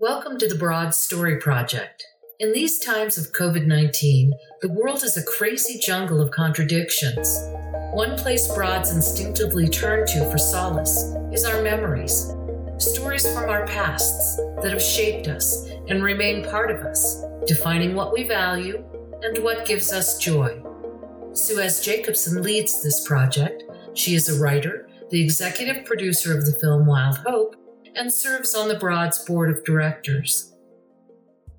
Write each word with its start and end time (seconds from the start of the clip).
Welcome 0.00 0.38
to 0.38 0.48
the 0.48 0.54
Broad 0.54 0.94
Story 0.94 1.36
Project. 1.36 2.06
In 2.38 2.54
these 2.54 2.78
times 2.78 3.18
of 3.18 3.32
COVID 3.32 3.66
19, 3.66 4.32
the 4.62 4.70
world 4.70 5.02
is 5.02 5.18
a 5.18 5.22
crazy 5.22 5.78
jungle 5.78 6.22
of 6.22 6.30
contradictions. 6.30 7.38
One 7.92 8.16
place 8.16 8.50
broads 8.54 8.94
instinctively 8.94 9.68
turn 9.68 10.06
to 10.06 10.30
for 10.30 10.38
solace 10.38 11.14
is 11.34 11.44
our 11.44 11.60
memories, 11.60 12.32
stories 12.78 13.30
from 13.30 13.50
our 13.50 13.66
pasts 13.66 14.38
that 14.62 14.72
have 14.72 14.80
shaped 14.80 15.28
us 15.28 15.68
and 15.88 16.02
remain 16.02 16.48
part 16.48 16.70
of 16.70 16.78
us, 16.78 17.22
defining 17.46 17.94
what 17.94 18.14
we 18.14 18.22
value 18.22 18.82
and 19.20 19.44
what 19.44 19.66
gives 19.66 19.92
us 19.92 20.16
joy. 20.16 20.62
Suez 21.34 21.84
Jacobson 21.84 22.42
leads 22.42 22.82
this 22.82 23.06
project. 23.06 23.64
She 23.92 24.14
is 24.14 24.30
a 24.30 24.42
writer, 24.42 24.88
the 25.10 25.22
executive 25.22 25.84
producer 25.84 26.34
of 26.34 26.46
the 26.46 26.54
film 26.54 26.86
Wild 26.86 27.18
Hope, 27.18 27.54
and 27.94 28.12
serves 28.12 28.54
on 28.54 28.68
the 28.68 28.74
Broad's 28.74 29.24
board 29.24 29.50
of 29.50 29.64
directors. 29.64 30.52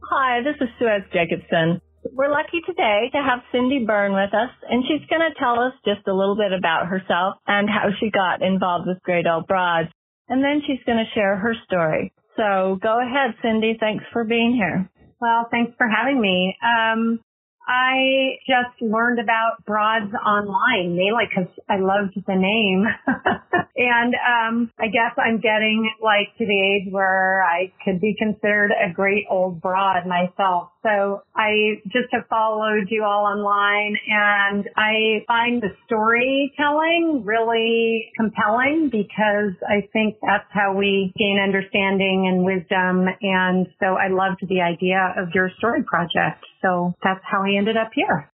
Hi, 0.04 0.42
this 0.44 0.56
is 0.60 0.70
Suez 0.78 1.04
Jacobson. 1.14 1.82
We're 2.12 2.32
lucky 2.32 2.62
today 2.66 3.10
to 3.14 3.22
have 3.22 3.40
Cindy 3.52 3.86
Byrne 3.86 4.14
with 4.14 4.34
us, 4.34 4.50
and 4.70 4.84
she's 4.88 5.08
going 5.08 5.22
to 5.22 5.40
tell 5.40 5.60
us 5.60 5.74
just 5.86 6.08
a 6.08 6.14
little 6.14 6.36
bit 6.36 6.52
about 6.52 6.88
herself 6.88 7.36
and 7.48 7.70
how 7.70 7.90
she 8.00 8.10
got 8.10 8.42
involved 8.42 8.88
with 8.88 9.02
Great 9.04 9.28
Old 9.28 9.48
Broads. 9.48 9.90
And 10.28 10.44
then 10.44 10.62
she's 10.66 10.84
going 10.86 10.98
to 10.98 11.14
share 11.14 11.38
her 11.38 11.54
story. 11.66 12.14
So 12.36 12.80
go 12.82 13.00
ahead, 13.00 13.36
Cindy. 13.42 13.78
Thanks 13.80 14.04
for 14.12 14.24
being 14.24 14.54
here. 14.56 14.90
Well, 15.20 15.48
thanks 15.52 15.74
for 15.78 15.88
having 15.88 16.20
me. 16.20 16.58
Um, 16.64 17.20
I 17.68 18.40
just 18.48 18.82
learned 18.82 19.20
about 19.20 19.66
broads 19.66 20.12
online, 20.14 20.96
mainly 20.96 21.26
because 21.30 21.52
I 21.70 21.78
loved 21.78 22.16
the 22.16 22.36
name. 22.36 22.86
and 23.78 24.14
um, 24.16 24.72
I 24.80 24.88
guess 24.88 25.14
I'm 25.18 25.40
getting 25.40 25.90
like 26.02 26.36
to 26.38 26.46
the 26.46 26.60
age 26.62 26.92
where 26.92 27.44
I 27.44 27.72
could 27.84 28.02
be 28.02 28.16
considered 28.18 28.72
a 28.72 28.92
great 28.94 29.26
old 29.30 29.62
broad 29.62 30.06
myself. 30.08 30.70
So 30.84 31.22
I 31.36 31.82
just 31.86 32.10
have 32.12 32.26
followed 32.28 32.88
you 32.90 33.04
all 33.04 33.26
online 33.26 33.96
and 34.08 34.68
I 34.76 35.24
find 35.28 35.62
the 35.62 35.70
storytelling 35.86 37.22
really 37.24 38.12
compelling 38.18 38.90
because 38.92 39.54
I 39.68 39.88
think 39.94 40.16
that's 40.22 40.50
how 40.50 40.74
we 40.74 41.14
gain 41.18 41.40
understanding 41.42 42.28
and 42.28 42.44
wisdom. 42.44 43.08
And 43.22 43.68
so 43.80 43.96
I 43.96 44.08
loved 44.10 44.42
the 44.50 44.62
idea 44.62 45.14
of 45.18 45.30
your 45.36 45.52
story 45.58 45.84
project. 45.84 46.44
So 46.62 46.94
that's 47.04 47.22
how 47.24 47.44
I 47.44 47.58
ended 47.58 47.78
up 47.78 47.92
here. 47.94 48.30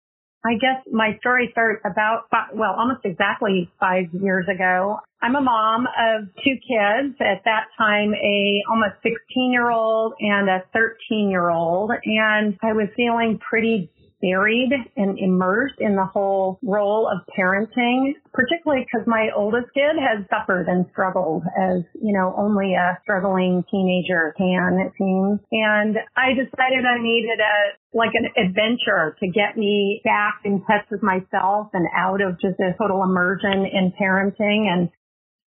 I 0.45 0.53
guess 0.53 0.83
my 0.91 1.17
story 1.19 1.49
starts 1.51 1.81
about, 1.83 2.27
well, 2.53 2.73
almost 2.77 3.01
exactly 3.03 3.69
five 3.79 4.05
years 4.13 4.45
ago. 4.47 4.99
I'm 5.21 5.35
a 5.35 5.41
mom 5.41 5.87
of 5.87 6.29
two 6.43 6.55
kids. 6.55 7.15
At 7.19 7.43
that 7.45 7.67
time, 7.77 8.13
a 8.13 8.61
almost 8.69 9.01
16 9.03 9.51
year 9.51 9.69
old 9.69 10.13
and 10.19 10.47
a 10.47 10.63
13 10.73 11.29
year 11.29 11.49
old. 11.49 11.91
And 12.05 12.57
I 12.61 12.73
was 12.73 12.87
feeling 12.95 13.39
pretty 13.39 13.89
buried 14.21 14.71
and 14.95 15.19
immersed 15.19 15.79
in 15.79 15.95
the 15.95 16.05
whole 16.05 16.59
role 16.63 17.07
of 17.07 17.21
parenting, 17.37 18.13
particularly 18.33 18.85
because 18.85 19.05
my 19.07 19.29
oldest 19.35 19.67
kid 19.73 19.95
has 19.99 20.25
suffered 20.29 20.67
and 20.67 20.85
struggled 20.91 21.43
as, 21.57 21.83
you 22.01 22.13
know, 22.13 22.33
only 22.37 22.73
a 22.73 22.97
struggling 23.03 23.63
teenager 23.69 24.33
can, 24.37 24.79
it 24.85 24.93
seems. 24.97 25.39
And 25.51 25.97
I 26.15 26.33
decided 26.33 26.85
I 26.85 27.01
needed 27.01 27.39
a, 27.39 27.97
like 27.97 28.11
an 28.13 28.29
adventure 28.37 29.15
to 29.19 29.27
get 29.27 29.57
me 29.57 30.01
back 30.03 30.41
in 30.45 30.61
touch 30.61 30.85
with 30.89 31.03
myself 31.03 31.67
and 31.73 31.87
out 31.95 32.21
of 32.21 32.39
just 32.41 32.59
a 32.59 32.73
total 32.77 33.03
immersion 33.03 33.65
in 33.65 33.93
parenting. 33.99 34.65
And 34.71 34.89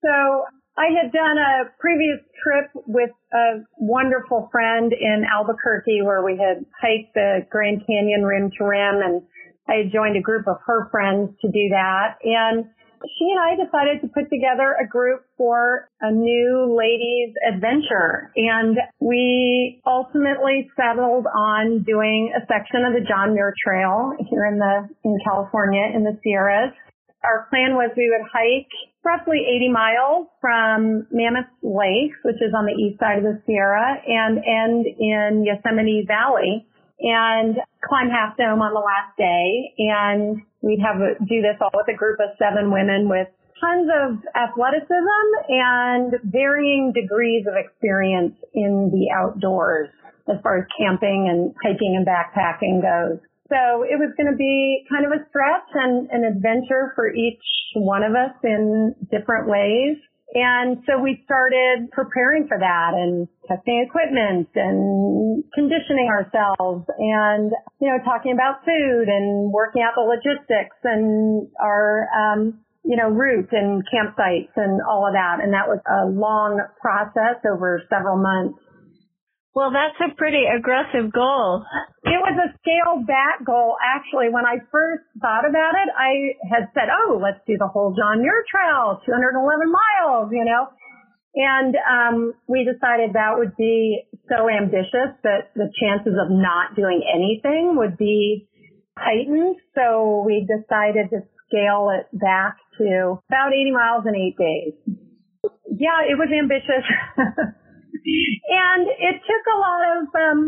so 0.05 0.45
I 0.79 0.93
had 0.93 1.11
done 1.11 1.39
a 1.39 1.73
previous 1.81 2.21
trip 2.43 2.71
with 2.87 3.11
a 3.33 3.65
wonderful 3.79 4.49
friend 4.53 4.93
in 4.93 5.25
Albuquerque 5.25 6.03
where 6.05 6.23
we 6.23 6.37
had 6.37 6.65
hiked 6.81 7.15
the 7.15 7.47
Grand 7.51 7.83
Canyon 7.87 8.25
rim 8.25 8.51
to 8.59 8.65
rim 8.65 9.01
and 9.01 9.23
I 9.69 9.83
had 9.83 9.93
joined 9.93 10.17
a 10.17 10.21
group 10.21 10.47
of 10.47 10.59
her 10.67 10.89
friends 10.91 11.31
to 11.41 11.49
do 11.49 11.69
that. 11.71 12.19
And 12.23 12.67
she 13.05 13.27
and 13.33 13.41
I 13.41 13.65
decided 13.65 14.01
to 14.03 14.09
put 14.09 14.31
together 14.31 14.77
a 14.81 14.87
group 14.87 15.25
for 15.37 15.89
a 16.01 16.11
new 16.11 16.77
ladies 16.77 17.35
adventure. 17.47 18.33
And 18.37 18.79
we 19.01 19.81
ultimately 19.87 20.71
settled 20.77 21.27
on 21.27 21.83
doing 21.83 22.33
a 22.37 22.41
section 22.47 22.85
of 22.85 22.93
the 22.93 23.05
John 23.07 23.35
Muir 23.35 23.55
Trail 23.65 24.13
here 24.29 24.47
in 24.47 24.59
the, 24.59 24.89
in 25.05 25.19
California 25.25 25.89
in 25.95 26.05
the 26.05 26.19
Sierras. 26.23 26.73
Our 27.25 27.47
plan 27.51 27.75
was 27.75 27.91
we 27.97 28.13
would 28.13 28.27
hike 28.31 28.71
roughly 29.07 29.47
80 29.47 29.71
miles 29.71 30.27
from 30.41 31.07
Mammoth 31.15 31.47
Lake, 31.63 32.11
which 32.27 32.43
is 32.43 32.51
on 32.51 32.67
the 32.67 32.75
east 32.75 32.99
side 32.99 33.19
of 33.19 33.25
the 33.25 33.41
Sierra, 33.47 34.03
and 34.03 34.43
end 34.43 34.87
in 34.87 35.47
Yosemite 35.47 36.05
Valley 36.07 36.67
and 36.99 37.57
climb 37.87 38.11
Half 38.11 38.37
Dome 38.37 38.61
on 38.63 38.75
the 38.75 38.83
last 38.83 39.15
day. 39.17 39.75
And 39.79 40.43
we'd 40.61 40.83
have 40.83 40.99
a, 40.99 41.15
do 41.23 41.39
this 41.39 41.55
all 41.61 41.71
with 41.73 41.87
a 41.87 41.97
group 41.97 42.19
of 42.19 42.35
seven 42.35 42.73
women 42.73 43.09
with 43.09 43.29
tons 43.61 43.89
of 43.89 44.19
athleticism 44.35 45.27
and 45.49 46.13
varying 46.25 46.93
degrees 46.93 47.47
of 47.47 47.55
experience 47.55 48.35
in 48.55 48.91
the 48.91 49.15
outdoors 49.15 49.89
as 50.29 50.37
far 50.43 50.59
as 50.59 50.65
camping 50.77 51.31
and 51.31 51.55
hiking 51.63 51.95
and 51.95 52.05
backpacking 52.05 52.83
goes. 52.83 53.21
So 53.49 53.87
it 53.87 53.95
was 53.95 54.11
going 54.19 54.31
to 54.31 54.37
be 54.37 54.85
kind 54.91 55.07
of 55.07 55.13
a 55.13 55.23
stretch 55.31 55.71
and 55.75 56.11
an 56.11 56.25
adventure 56.25 56.93
for 56.95 57.07
each 57.13 57.43
one 57.75 58.03
of 58.03 58.13
us 58.13 58.35
in 58.43 58.95
different 59.11 59.49
ways. 59.49 59.99
And 60.35 60.83
so 60.85 60.99
we 60.99 61.23
started 61.25 61.89
preparing 61.93 62.49
for 62.49 62.59
that 62.59 62.93
and 62.99 63.29
testing 63.47 63.87
equipment 63.87 64.51
and 64.59 65.45
conditioning 65.55 66.11
ourselves 66.11 66.85
and, 66.99 67.53
you 67.81 67.87
know, 67.87 68.03
talking 68.05 68.33
about 68.33 68.67
food 68.67 69.07
and 69.07 69.53
working 69.53 69.83
out 69.83 69.95
the 69.95 70.03
logistics 70.03 70.77
and 70.83 71.47
our, 71.63 72.11
um, 72.11 72.59
you 72.83 72.97
know, 72.97 73.09
route 73.09 73.51
and 73.53 73.83
campsites 73.87 74.51
and 74.57 74.83
all 74.83 75.07
of 75.07 75.15
that. 75.15 75.39
And 75.43 75.55
that 75.55 75.71
was 75.71 75.79
a 75.87 76.11
long 76.11 76.59
process 76.83 77.39
over 77.47 77.81
several 77.89 78.19
months. 78.19 78.59
Well, 79.57 79.73
that's 79.73 79.97
a 80.05 80.13
pretty 80.21 80.45
aggressive 80.45 81.09
goal. 81.09 81.65
It 82.05 82.21
was 82.21 82.37
a 82.37 82.53
scaled 82.61 83.09
back 83.09 83.41
goal. 83.41 83.81
Actually, 83.81 84.29
when 84.29 84.45
I 84.45 84.61
first 84.69 85.09
thought 85.17 85.49
about 85.49 85.73
it, 85.81 85.89
I 85.97 86.37
had 86.45 86.69
said, 86.77 86.93
oh, 86.93 87.17
let's 87.17 87.41
do 87.49 87.57
the 87.57 87.67
whole 87.67 87.97
John 87.97 88.21
Muir 88.21 88.45
Trail, 88.53 89.01
211 89.01 89.41
miles, 89.73 90.29
you 90.29 90.45
know. 90.45 90.69
And 91.41 91.73
um, 91.89 92.35
we 92.47 92.69
decided 92.69 93.17
that 93.17 93.41
would 93.41 93.57
be 93.57 94.05
so 94.29 94.45
ambitious 94.45 95.17
that 95.25 95.57
the 95.57 95.73
chances 95.81 96.21
of 96.21 96.29
not 96.29 96.77
doing 96.77 97.01
anything 97.01 97.81
would 97.81 97.97
be 97.97 98.53
heightened. 98.93 99.57
So 99.73 100.21
we 100.21 100.45
decided 100.45 101.09
to 101.17 101.25
scale 101.49 101.97
it 101.97 102.13
back 102.13 102.61
to 102.77 103.25
about 103.33 103.57
80 103.57 103.73
miles 103.73 104.05
in 104.05 104.13
eight 104.21 104.37
days. 104.37 104.77
Yeah, 105.65 106.05
it 106.05 106.21
was 106.21 106.29
ambitious. 106.29 106.85
and 108.03 108.83
it 108.89 109.17
took 109.23 109.45
a 109.49 109.59
lot 109.59 109.83
of 109.97 110.01
um, 110.15 110.41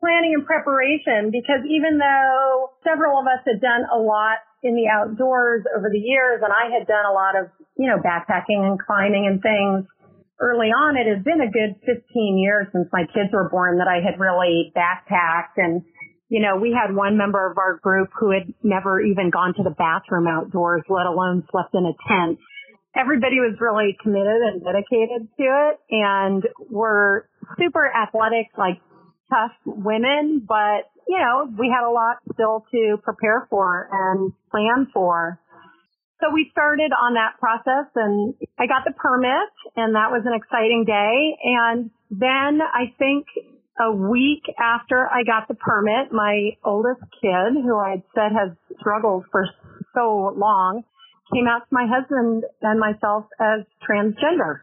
planning 0.00 0.34
and 0.34 0.46
preparation 0.46 1.30
because 1.30 1.62
even 1.66 1.98
though 1.98 2.74
several 2.86 3.18
of 3.18 3.26
us 3.26 3.42
had 3.46 3.60
done 3.60 3.86
a 3.90 3.98
lot 3.98 4.42
in 4.62 4.74
the 4.74 4.90
outdoors 4.90 5.62
over 5.76 5.90
the 5.90 6.02
years 6.02 6.42
and 6.42 6.50
I 6.50 6.70
had 6.70 6.86
done 6.86 7.06
a 7.06 7.14
lot 7.14 7.38
of, 7.38 7.50
you 7.78 7.86
know, 7.86 7.98
backpacking 7.98 8.62
and 8.62 8.78
climbing 8.78 9.26
and 9.26 9.42
things 9.42 9.86
early 10.40 10.70
on, 10.70 10.94
it 10.94 11.06
has 11.10 11.22
been 11.22 11.42
a 11.42 11.50
good 11.50 11.78
15 11.82 12.38
years 12.38 12.66
since 12.72 12.86
my 12.92 13.06
kids 13.10 13.30
were 13.34 13.50
born 13.50 13.78
that 13.78 13.90
I 13.90 13.98
had 14.02 14.18
really 14.18 14.72
backpacked. 14.74 15.58
And 15.58 15.82
you 16.28 16.40
know, 16.40 16.60
we 16.60 16.76
had 16.76 16.94
one 16.94 17.16
member 17.16 17.50
of 17.50 17.56
our 17.56 17.78
group 17.80 18.10
who 18.18 18.30
had 18.30 18.52
never 18.62 19.00
even 19.00 19.30
gone 19.30 19.54
to 19.54 19.62
the 19.62 19.74
bathroom 19.74 20.26
outdoors, 20.28 20.82
let 20.88 21.06
alone 21.06 21.42
slept 21.50 21.74
in 21.74 21.86
a 21.86 21.96
tent 22.06 22.38
everybody 22.96 23.36
was 23.36 23.56
really 23.60 23.96
committed 24.02 24.42
and 24.42 24.62
dedicated 24.62 25.28
to 25.36 25.44
it 25.44 25.80
and 25.90 26.44
were 26.70 27.28
super 27.58 27.90
athletic, 27.90 28.48
like 28.56 28.80
tough 29.30 29.52
women, 29.64 30.44
but 30.46 30.90
you 31.08 31.18
know, 31.18 31.48
we 31.58 31.72
had 31.74 31.88
a 31.88 31.90
lot 31.90 32.18
still 32.34 32.66
to 32.70 32.98
prepare 33.02 33.46
for 33.48 33.88
and 33.90 34.32
plan 34.50 34.88
for. 34.92 35.40
So 36.20 36.32
we 36.34 36.48
started 36.50 36.90
on 36.92 37.14
that 37.14 37.38
process 37.38 37.88
and 37.94 38.34
I 38.58 38.66
got 38.66 38.84
the 38.84 38.92
permit 38.92 39.48
and 39.76 39.94
that 39.94 40.10
was 40.10 40.22
an 40.26 40.34
exciting 40.34 40.84
day. 40.84 41.38
And 41.44 41.90
then 42.10 42.60
I 42.60 42.92
think 42.98 43.26
a 43.80 43.92
week 43.92 44.42
after 44.58 45.06
I 45.06 45.22
got 45.22 45.46
the 45.48 45.54
permit, 45.54 46.12
my 46.12 46.56
oldest 46.64 47.00
kid, 47.22 47.62
who 47.62 47.78
I 47.78 47.90
had 47.90 48.02
said 48.14 48.32
has 48.34 48.50
struggled 48.80 49.24
for 49.30 49.46
so 49.94 50.34
long, 50.36 50.82
came 51.32 51.46
out 51.46 51.60
to 51.60 51.70
my 51.70 51.86
husband 51.88 52.44
and 52.62 52.80
myself 52.80 53.26
as 53.40 53.64
transgender. 53.88 54.60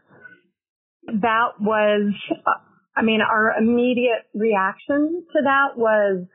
That 1.06 1.60
was, 1.60 2.12
I 2.96 3.02
mean, 3.02 3.20
our 3.20 3.52
immediate 3.58 4.26
reaction 4.34 5.24
to 5.32 5.42
that 5.44 5.78
was 5.78 6.26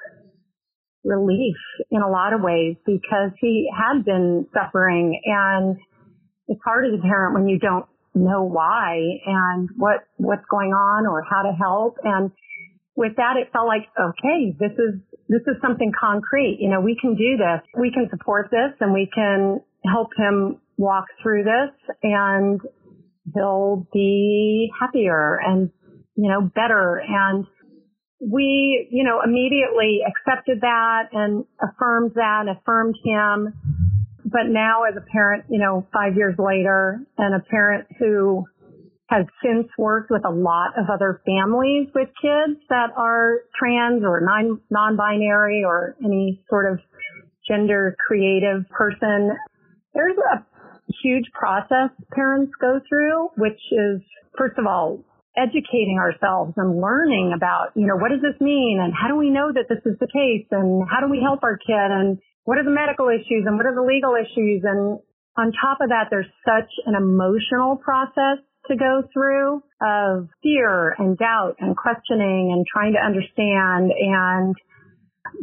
relief 1.04 1.58
in 1.90 2.02
a 2.02 2.10
lot 2.10 2.34
of 2.34 2.42
ways 2.42 2.76
because 2.86 3.32
he 3.40 3.70
had 3.76 4.06
been 4.06 4.48
suffering 4.54 5.20
and 5.26 5.78
it's 6.48 6.62
hard 6.64 6.86
as 6.86 6.98
a 6.98 7.02
parent 7.02 7.34
when 7.34 7.48
you 7.48 7.60
don't 7.60 7.86
know 8.14 8.44
why 8.44 9.00
and 9.26 9.70
what, 9.78 10.06
what's 10.18 10.46
going 10.50 10.72
on 10.72 11.08
or 11.08 11.24
how 11.24 11.44
to 11.44 11.54
help. 11.58 11.98
And 12.04 12.32
with 12.96 13.16
that, 13.18 13.38
it 13.38 13.52
felt 13.52 13.68
like, 13.68 13.88
okay, 14.00 14.56
this 14.60 14.74
is, 14.74 15.00
this 15.28 15.42
is 15.48 15.56
something 15.62 15.92
concrete. 15.98 16.58
You 16.60 16.70
know, 16.70 16.82
we 16.82 16.98
can 17.00 17.16
do 17.16 17.38
this. 17.38 17.64
We 17.80 17.92
can 17.92 18.08
support 18.10 18.50
this 18.52 18.76
and 18.80 18.94
we 18.94 19.10
can 19.14 19.62
help 19.86 20.10
him 20.18 20.60
walk 20.78 21.06
through 21.22 21.44
this 21.44 21.96
and 22.04 22.60
he'll 23.34 23.88
be 23.94 24.70
happier 24.80 25.40
and, 25.46 25.70
you 26.16 26.30
know, 26.30 26.42
better. 26.42 27.02
And 27.08 27.46
we, 28.20 28.88
you 28.92 29.04
know, 29.04 29.22
immediately 29.24 30.00
accepted 30.06 30.62
that 30.62 31.10
and 31.12 31.46
affirmed 31.62 32.12
that 32.16 32.46
and 32.48 32.58
affirmed 32.58 32.96
him. 33.04 33.54
But 34.24 34.48
now 34.48 34.84
as 34.84 34.96
a 34.96 35.06
parent, 35.12 35.46
you 35.50 35.60
know, 35.60 35.88
five 35.92 36.16
years 36.16 36.36
later 36.38 37.00
and 37.18 37.36
a 37.36 37.44
parent 37.50 37.88
who 38.00 38.46
has 39.12 39.26
since 39.44 39.68
worked 39.78 40.10
with 40.10 40.24
a 40.26 40.32
lot 40.32 40.72
of 40.78 40.86
other 40.90 41.22
families 41.26 41.90
with 41.94 42.08
kids 42.22 42.62
that 42.70 42.92
are 42.96 43.40
trans 43.60 44.04
or 44.04 44.22
non, 44.22 44.62
non-binary 44.70 45.64
or 45.66 45.98
any 46.04 46.42
sort 46.50 46.72
of 46.72 46.80
gender 47.48 47.96
creative 48.08 48.64
person. 48.70 49.32
There's 49.94 50.18
a 50.18 50.46
huge 51.04 51.26
process 51.34 51.92
parents 52.12 52.52
go 52.60 52.80
through, 52.88 53.30
which 53.38 53.60
is, 53.72 54.02
first 54.38 54.58
of 54.58 54.66
all, 54.66 55.04
educating 55.38 55.98
ourselves 56.00 56.54
and 56.58 56.82
learning 56.82 57.32
about, 57.36 57.72
you 57.76 57.88
know, 57.88 57.96
what 57.96 58.12
does 58.12 58.22
this 58.22 58.40
mean 58.42 58.80
and 58.84 58.94
how 58.94 59.08
do 59.08 59.16
we 59.16 59.30
know 59.30 59.52
that 59.52 59.68
this 59.70 59.80
is 59.86 59.98
the 60.00 60.08
case 60.08 60.48
and 60.52 60.84
how 60.92 61.00
do 61.00 61.08
we 61.08 61.22
help 61.24 61.44
our 61.44 61.56
kid 61.56 61.88
and 61.92 62.20
what 62.44 62.58
are 62.58 62.64
the 62.64 62.74
medical 62.74 63.08
issues 63.08 63.48
and 63.48 63.56
what 63.56 63.66
are 63.66 63.76
the 63.76 63.86
legal 63.86 64.16
issues 64.16 64.64
and 64.64 65.00
on 65.38 65.54
top 65.54 65.80
of 65.82 65.90
that, 65.90 66.08
there's 66.10 66.30
such 66.44 66.70
an 66.86 66.96
emotional 66.96 67.78
process 67.78 68.44
to 68.68 68.76
go 68.76 69.04
through 69.14 69.64
of 69.82 70.28
fear 70.44 70.94
and 70.98 71.18
doubt 71.18 71.56
and 71.60 71.76
questioning 71.76 72.52
and 72.54 72.66
trying 72.68 72.94
to 72.94 73.00
understand 73.00 73.92
and 73.92 74.56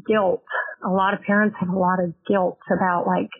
guilt. 0.06 0.44
A 0.84 0.90
lot 0.90 1.14
of 1.14 1.22
parents 1.22 1.56
have 1.58 1.70
a 1.70 1.78
lot 1.78 1.98
of 2.04 2.12
guilt 2.28 2.58
about 2.70 3.06
like, 3.06 3.30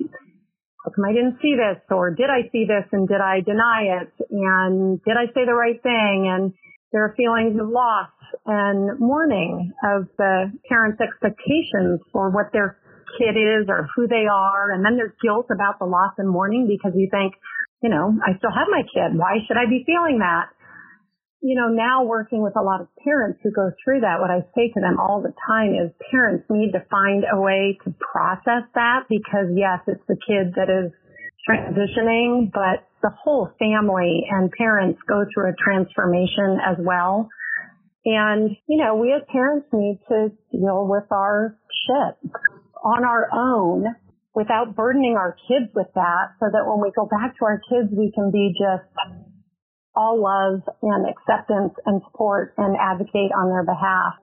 how 0.85 0.93
come 0.95 1.05
I 1.05 1.13
didn't 1.13 1.39
see 1.43 1.55
this? 1.59 1.83
Or 1.91 2.15
did 2.15 2.31
I 2.31 2.49
see 2.51 2.65
this 2.65 2.87
and 2.93 3.09
did 3.09 3.21
I 3.21 3.41
deny 3.41 4.03
it? 4.03 4.13
And 4.31 5.03
did 5.03 5.17
I 5.17 5.27
say 5.35 5.45
the 5.45 5.55
right 5.55 5.81
thing? 5.83 6.31
And 6.31 6.53
there 6.93 7.05
are 7.05 7.15
feelings 7.17 7.59
of 7.61 7.69
loss 7.69 8.11
and 8.47 8.99
mourning 9.01 9.73
of 9.85 10.09
the 10.17 10.53
parents' 10.69 11.01
expectations 11.01 12.01
for 12.13 12.31
what 12.31 12.53
their 12.53 12.79
kid 13.19 13.37
is 13.37 13.67
or 13.69 13.89
who 13.97 14.07
they 14.07 14.25
are. 14.31 14.73
And 14.73 14.85
then 14.85 14.97
there's 14.97 15.17
guilt 15.21 15.47
about 15.53 15.79
the 15.79 15.87
loss 15.87 16.15
and 16.19 16.29
mourning 16.29 16.69
because 16.69 16.93
you 16.95 17.09
think, 17.11 17.35
you 17.83 17.91
know, 17.91 18.15
I 18.25 18.39
still 18.39 18.55
have 18.55 18.69
my 18.71 18.83
kid. 18.83 19.19
Why 19.19 19.43
should 19.47 19.57
I 19.57 19.67
be 19.69 19.85
feeling 19.85 20.21
that? 20.21 20.51
You 21.41 21.55
know, 21.55 21.69
now 21.69 22.05
working 22.05 22.43
with 22.43 22.57
a 22.57 22.63
lot 22.63 22.81
of 22.81 22.89
parents 23.05 23.39
who 23.43 23.53
go 23.53 23.71
through 23.85 24.01
that, 24.01 24.19
what 24.21 24.31
I 24.31 24.43
say 24.57 24.73
to 24.75 24.81
them 24.81 24.99
all 24.99 25.23
the 25.23 25.33
time 25.47 25.71
is 25.71 25.95
parents 26.11 26.45
need 26.51 26.73
to 26.73 26.83
find 26.91 27.25
a 27.31 27.41
way 27.41 27.79
to 27.85 27.95
process 27.95 28.67
that 28.75 29.07
because 29.09 29.55
yes, 29.55 29.79
it's 29.87 30.03
the 30.09 30.19
kid 30.19 30.55
that 30.59 30.67
is 30.67 30.91
transitioning, 31.49 32.51
but 32.53 32.89
the 33.03 33.11
whole 33.23 33.51
family 33.59 34.27
and 34.29 34.51
parents 34.51 34.99
go 35.09 35.25
through 35.33 35.51
a 35.51 35.55
transformation 35.63 36.59
as 36.59 36.77
well. 36.81 37.29
And, 38.05 38.57
you 38.67 38.83
know, 38.83 38.97
we 38.97 39.13
as 39.13 39.23
parents 39.31 39.69
need 39.73 40.01
to 40.09 40.31
deal 40.51 40.87
with 40.89 41.05
our 41.11 41.57
shit 41.87 42.33
on 42.83 43.05
our 43.05 43.29
own 43.33 43.87
without 44.35 44.75
burdening 44.75 45.17
our 45.17 45.37
kids 45.49 45.71
with 45.75 45.89
that 45.95 46.35
so 46.41 46.47
that 46.51 46.67
when 46.67 46.81
we 46.81 46.93
go 46.95 47.07
back 47.07 47.37
to 47.39 47.45
our 47.45 47.61
kids, 47.69 47.91
we 47.93 48.13
can 48.15 48.31
be 48.31 48.55
just 48.55 48.87
all 49.99 50.23
love 50.23 50.63
and 50.83 51.11
acceptance 51.11 51.75
and 51.85 52.01
support 52.07 52.55
and 52.57 52.77
advocate 52.79 53.35
on 53.35 53.51
their 53.51 53.67
behalf. 53.67 54.15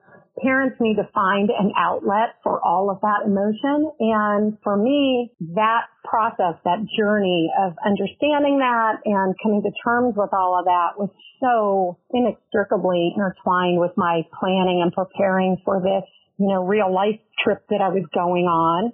Parents 0.42 0.76
need 0.80 0.96
to 0.96 1.08
find 1.14 1.50
an 1.50 1.72
outlet 1.78 2.40
for 2.44 2.60
all 2.64 2.90
of 2.90 3.00
that 3.02 3.28
emotion. 3.28 3.92
And 4.00 4.58
for 4.64 4.76
me, 4.76 5.32
that 5.56 5.88
process, 6.04 6.56
that 6.64 6.80
journey 6.98 7.52
of 7.60 7.76
understanding 7.86 8.60
that 8.60 9.04
and 9.04 9.36
coming 9.44 9.64
to 9.64 9.72
terms 9.84 10.16
with 10.16 10.32
all 10.32 10.60
of 10.60 10.66
that 10.66 11.00
was 11.00 11.12
so 11.40 12.00
inextricably 12.12 13.12
intertwined 13.16 13.80
with 13.80 13.92
my 13.96 14.24
planning 14.40 14.80
and 14.84 14.92
preparing 14.92 15.56
for 15.64 15.80
this, 15.80 16.08
you 16.38 16.48
know, 16.48 16.64
real 16.64 16.94
life 16.94 17.20
trip 17.44 17.64
that 17.70 17.80
I 17.80 17.90
was 17.90 18.04
going 18.14 18.48
on 18.48 18.92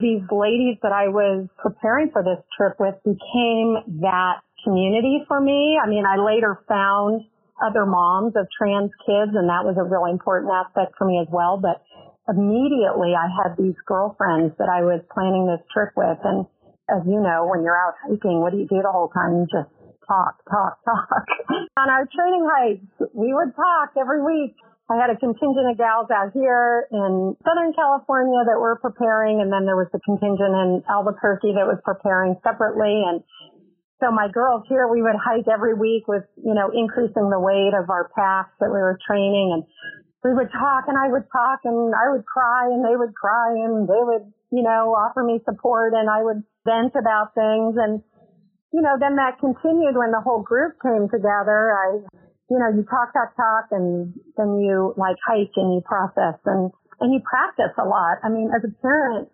these 0.00 0.24
ladies 0.32 0.80
that 0.82 0.92
I 0.92 1.08
was 1.08 1.46
preparing 1.60 2.10
for 2.10 2.24
this 2.24 2.42
trip 2.56 2.80
with 2.80 2.96
became 3.04 4.00
that 4.00 4.40
community 4.64 5.24
for 5.26 5.40
me. 5.40 5.78
I 5.82 5.88
mean, 5.88 6.04
I 6.04 6.16
later 6.16 6.62
found 6.68 7.22
other 7.60 7.84
moms 7.84 8.32
of 8.36 8.48
trans 8.56 8.90
kids 9.04 9.36
and 9.36 9.48
that 9.52 9.68
was 9.68 9.76
a 9.76 9.84
really 9.84 10.10
important 10.10 10.50
aspect 10.52 10.96
for 10.96 11.04
me 11.04 11.20
as 11.20 11.28
well. 11.28 11.60
But 11.60 11.84
immediately 12.28 13.12
I 13.12 13.28
had 13.28 13.56
these 13.56 13.76
girlfriends 13.84 14.56
that 14.56 14.68
I 14.72 14.80
was 14.80 15.04
planning 15.12 15.44
this 15.44 15.60
trip 15.72 15.92
with. 15.96 16.18
And 16.24 16.48
as 16.88 17.04
you 17.04 17.20
know, 17.20 17.46
when 17.46 17.62
you're 17.62 17.76
out 17.76 18.00
hiking, 18.00 18.40
what 18.40 18.52
do 18.52 18.58
you 18.58 18.68
do 18.68 18.80
the 18.80 18.92
whole 18.92 19.12
time? 19.12 19.44
You 19.44 19.46
just 19.48 19.70
talk, 20.08 20.40
talk, 20.48 20.80
talk. 20.88 21.26
On 21.76 21.88
our 21.88 22.08
training 22.08 22.44
hikes, 22.48 23.12
we 23.12 23.32
would 23.36 23.52
talk 23.56 23.92
every 24.00 24.24
week 24.24 24.56
I 24.90 24.98
had 24.98 25.06
a 25.06 25.14
contingent 25.14 25.70
of 25.70 25.78
gals 25.78 26.10
out 26.10 26.34
here 26.34 26.90
in 26.90 27.38
Southern 27.46 27.70
California 27.78 28.42
that 28.42 28.58
were 28.58 28.74
preparing, 28.74 29.38
and 29.38 29.46
then 29.46 29.62
there 29.62 29.78
was 29.78 29.86
the 29.94 30.02
contingent 30.02 30.50
in 30.50 30.82
Albuquerque 30.90 31.54
that 31.54 31.62
was 31.62 31.78
preparing 31.86 32.34
separately. 32.42 33.06
And 33.06 33.22
so 34.00 34.10
my 34.10 34.28
girls 34.32 34.64
here, 34.68 34.88
we 34.88 35.02
would 35.04 35.16
hike 35.16 35.46
every 35.46 35.74
week 35.76 36.08
with, 36.08 36.24
you 36.40 36.56
know, 36.56 36.72
increasing 36.72 37.28
the 37.28 37.38
weight 37.38 37.76
of 37.76 37.88
our 37.88 38.08
packs 38.16 38.56
that 38.60 38.72
we 38.72 38.80
were 38.80 38.98
training. 39.06 39.52
And 39.54 39.62
we 40.24 40.32
would 40.34 40.50
talk 40.50 40.88
and 40.88 40.96
I 40.96 41.12
would 41.12 41.28
talk 41.30 41.60
and 41.64 41.92
I 41.92 42.10
would 42.12 42.24
cry 42.24 42.72
and 42.72 42.84
they 42.84 42.96
would 42.96 43.14
cry 43.14 43.54
and 43.60 43.84
they 43.84 44.02
would, 44.02 44.32
you 44.50 44.64
know, 44.64 44.96
offer 44.96 45.22
me 45.22 45.40
support 45.44 45.92
and 45.92 46.08
I 46.08 46.24
would 46.24 46.42
vent 46.64 46.96
about 46.96 47.36
things. 47.36 47.76
And, 47.76 48.00
you 48.72 48.80
know, 48.80 48.96
then 48.98 49.16
that 49.16 49.38
continued 49.38 49.96
when 49.96 50.12
the 50.12 50.24
whole 50.24 50.42
group 50.42 50.80
came 50.82 51.08
together. 51.08 51.76
I 51.76 52.04
you 52.50 52.58
know, 52.58 52.66
you 52.74 52.82
talk, 52.82 53.14
talk, 53.14 53.30
talk, 53.38 53.70
and 53.70 54.12
then 54.36 54.58
you 54.58 54.92
like 54.98 55.16
hike 55.24 55.54
and 55.54 55.72
you 55.72 55.80
process 55.86 56.34
and, 56.44 56.74
and 56.98 57.14
you 57.14 57.22
practice 57.22 57.70
a 57.78 57.86
lot. 57.86 58.18
I 58.24 58.28
mean, 58.28 58.50
as 58.50 58.66
a 58.66 58.74
parent, 58.82 59.30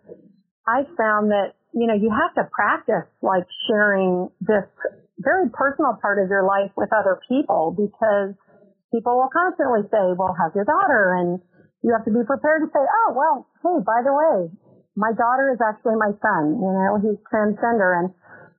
I 0.69 0.85
found 1.01 1.33
that, 1.33 1.56
you 1.75 1.87
know, 1.87 1.95
you 1.95 2.11
have 2.11 2.35
to 2.37 2.49
practice 2.51 3.09
like 3.23 3.47
sharing 3.69 4.29
this 4.41 4.67
very 5.19 5.49
personal 5.51 5.97
part 6.01 6.23
of 6.23 6.29
your 6.29 6.45
life 6.45 6.71
with 6.77 6.93
other 6.93 7.19
people 7.29 7.73
because 7.73 8.37
people 8.93 9.17
will 9.17 9.33
constantly 9.33 9.83
say, 9.89 10.15
well, 10.15 10.37
how's 10.37 10.55
your 10.55 10.69
daughter? 10.69 11.17
And 11.19 11.41
you 11.83 11.93
have 11.97 12.05
to 12.05 12.13
be 12.13 12.25
prepared 12.27 12.63
to 12.65 12.69
say, 12.73 12.85
oh, 12.85 13.11
well, 13.17 13.37
hey, 13.65 13.79
by 13.85 14.01
the 14.05 14.13
way, 14.13 14.53
my 14.97 15.13
daughter 15.13 15.53
is 15.53 15.61
actually 15.61 15.97
my 16.01 16.13
son, 16.25 16.57
you 16.57 16.73
know, 16.73 16.97
he's 17.01 17.21
transgender 17.29 18.01
and 18.01 18.13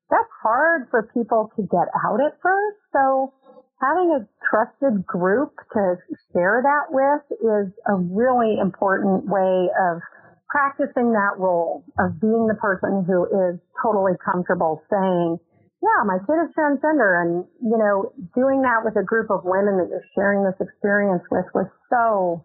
that's 0.09 0.31
hard 0.41 0.87
for 0.89 1.09
people 1.13 1.51
to 1.57 1.61
get 1.63 1.89
out 2.05 2.21
at 2.21 2.37
first. 2.41 2.79
So 2.93 3.33
having 3.81 4.15
a 4.15 4.21
trusted 4.49 5.05
group 5.05 5.53
to 5.73 5.95
share 6.31 6.63
that 6.63 6.93
with 6.93 7.23
is 7.41 7.73
a 7.89 7.95
really 7.95 8.57
important 8.61 9.25
way 9.27 9.67
of 9.67 10.01
practicing 10.49 11.11
that 11.13 11.35
role 11.37 11.83
of 11.99 12.19
being 12.19 12.47
the 12.47 12.55
person 12.55 13.03
who 13.05 13.25
is 13.25 13.59
totally 13.81 14.13
comfortable 14.23 14.81
saying, 14.89 15.37
yeah, 15.83 16.01
my 16.05 16.17
kid 16.25 16.39
is 16.41 16.51
transgender 16.57 17.21
and, 17.21 17.45
you 17.61 17.77
know, 17.77 18.11
doing 18.33 18.61
that 18.63 18.81
with 18.83 18.95
a 18.97 19.03
group 19.03 19.29
of 19.29 19.41
women 19.43 19.77
that 19.77 19.87
you're 19.89 20.05
sharing 20.15 20.43
this 20.43 20.57
experience 20.59 21.23
with 21.29 21.45
was 21.53 21.67
so 21.89 22.43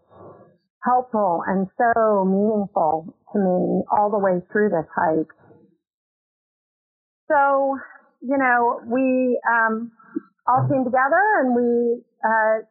helpful 0.83 1.41
and 1.47 1.67
so 1.77 2.25
meaningful 2.25 3.15
to 3.31 3.39
me 3.39 3.83
all 3.91 4.11
the 4.11 4.19
way 4.19 4.41
through 4.51 4.69
this 4.69 4.85
hike. 4.93 5.31
So, 7.31 7.79
you 8.21 8.37
know, 8.37 8.81
we, 8.85 9.39
um, 9.49 9.91
all 10.47 10.67
came 10.67 10.83
together 10.83 11.23
and 11.39 11.55
we 11.55 12.03
uh, 12.23 12.67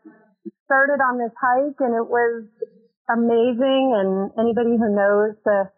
started 0.66 1.00
on 1.00 1.18
this 1.18 1.32
hike 1.40 1.80
and 1.80 1.96
it 1.96 2.08
was 2.08 2.44
amazing 3.12 3.92
and 3.94 4.30
anybody 4.38 4.76
who 4.76 4.88
knows 4.90 5.36
the 5.44 5.70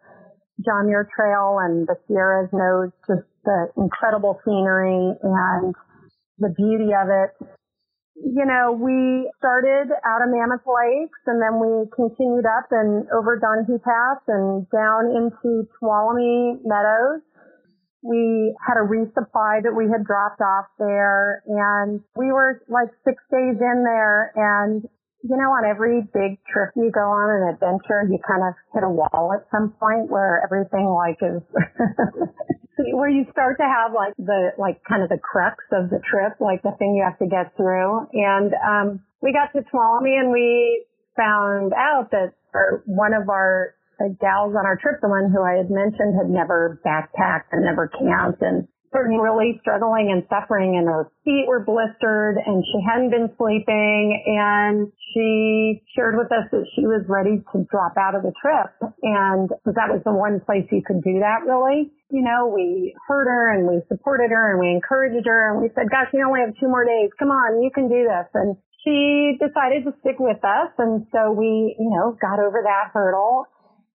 John 0.65 0.87
Muir 0.87 1.09
Trail 1.11 1.59
and 1.61 1.87
the 1.87 1.97
Sierras 2.07 2.51
knows 2.53 2.91
just 3.07 3.27
the 3.45 3.69
incredible 3.77 4.41
scenery 4.45 5.19
and 5.23 5.75
the 6.39 6.55
beauty 6.57 6.95
of 6.95 7.11
it. 7.11 7.31
You 8.15 8.47
know, 8.47 8.73
we 8.79 9.27
started 9.39 9.91
out 10.07 10.23
of 10.23 10.31
Mammoth 10.31 10.63
Lakes 10.63 11.19
and 11.27 11.43
then 11.43 11.59
we 11.59 11.91
continued 11.91 12.47
up 12.47 12.71
and 12.71 13.07
over 13.11 13.37
Donahue 13.37 13.83
Pass 13.83 14.23
and 14.29 14.65
down 14.71 15.11
into 15.11 15.67
Tuolumne 15.83 16.63
Meadows 16.63 17.23
we 18.05 18.55
had 18.61 18.77
a 18.77 18.85
resupply 18.85 19.65
that 19.65 19.73
we 19.73 19.89
had 19.89 20.05
dropped 20.05 20.41
off 20.45 20.69
there 20.79 21.43
and 21.49 22.01
we 22.15 22.31
were 22.31 22.61
like 22.69 22.93
six 23.03 23.17
days 23.33 23.57
in 23.57 23.83
there 23.83 24.31
and 24.37 24.85
you 25.25 25.41
know, 25.41 25.57
on 25.57 25.65
every 25.65 26.05
big 26.13 26.37
trip 26.45 26.77
you 26.77 26.93
go 26.93 27.01
on 27.01 27.29
an 27.33 27.57
adventure, 27.57 28.05
you 28.05 28.21
kind 28.21 28.45
of 28.45 28.53
hit 28.77 28.85
a 28.85 28.93
wall 28.93 29.33
at 29.33 29.49
some 29.49 29.73
point 29.81 30.13
where 30.13 30.45
everything 30.45 30.85
like 30.85 31.17
is, 31.25 31.41
where 32.93 33.09
you 33.09 33.25
start 33.33 33.57
to 33.57 33.65
have 33.65 33.97
like 33.97 34.13
the, 34.21 34.53
like 34.61 34.85
kind 34.85 35.03
of 35.03 35.09
the 35.09 35.17
crux 35.17 35.65
of 35.73 35.89
the 35.89 35.97
trip, 36.05 36.37
like 36.45 36.61
the 36.61 36.77
thing 36.77 36.93
you 36.93 37.01
have 37.01 37.17
to 37.25 37.27
get 37.27 37.57
through. 37.57 38.05
And, 38.13 38.53
um, 38.61 39.01
we 39.25 39.33
got 39.33 39.57
to 39.57 39.65
Tuolumne 39.73 40.13
and 40.13 40.29
we 40.29 40.85
found 41.17 41.73
out 41.73 42.13
that 42.13 42.37
one 42.85 43.15
of 43.15 43.31
our 43.33 43.73
gals 44.21 44.53
on 44.53 44.67
our 44.69 44.77
trip, 44.77 45.01
the 45.01 45.09
one 45.09 45.33
who 45.33 45.41
I 45.41 45.57
had 45.57 45.73
mentioned, 45.73 46.21
had 46.21 46.29
never 46.29 46.81
backpacked 46.85 47.49
and 47.53 47.65
never 47.65 47.89
camped 47.89 48.43
and 48.43 48.69
really 49.03 49.59
struggling 49.61 50.11
and 50.15 50.23
suffering 50.31 50.77
and 50.79 50.87
her 50.87 51.11
feet 51.25 51.45
were 51.49 51.61
blistered 51.61 52.39
and 52.39 52.65
she 52.65 52.79
hadn't 52.87 53.11
been 53.11 53.29
sleeping 53.37 54.23
and 54.27 54.93
she 55.13 55.83
shared 55.95 56.17
with 56.17 56.31
us 56.31 56.47
that 56.51 56.65
she 56.75 56.87
was 56.87 57.03
ready 57.09 57.43
to 57.53 57.67
drop 57.71 57.95
out 57.99 58.15
of 58.15 58.23
the 58.23 58.33
trip 58.39 58.71
and 59.03 59.51
that 59.67 59.91
was 59.91 60.01
the 60.05 60.13
one 60.13 60.41
place 60.41 60.65
you 60.71 60.83
could 60.87 61.03
do 61.03 61.19
that 61.19 61.43
really. 61.47 61.91
You 62.11 62.23
know, 62.23 62.47
we 62.47 62.95
heard 63.09 63.27
her 63.27 63.51
and 63.51 63.67
we 63.67 63.83
supported 63.89 64.31
her 64.31 64.55
and 64.55 64.61
we 64.61 64.71
encouraged 64.71 65.27
her 65.27 65.51
and 65.51 65.61
we 65.61 65.69
said, 65.75 65.91
gosh, 65.91 66.15
we 66.15 66.23
only 66.23 66.41
have 66.47 66.55
two 66.61 66.69
more 66.69 66.85
days. 66.85 67.11
Come 67.19 67.35
on, 67.35 67.63
you 67.63 67.71
can 67.75 67.89
do 67.89 68.07
this. 68.07 68.31
And 68.35 68.55
she 68.85 69.35
decided 69.41 69.83
to 69.85 69.93
stick 70.01 70.21
with 70.21 70.39
us. 70.45 70.71
And 70.79 71.07
so 71.11 71.33
we, 71.33 71.75
you 71.79 71.91
know, 71.91 72.15
got 72.21 72.39
over 72.39 72.63
that 72.63 72.93
hurdle 72.93 73.49